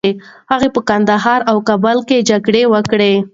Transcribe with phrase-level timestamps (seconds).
[0.51, 3.13] هغه په ننګرهار او کابل کي جګړې وکړې.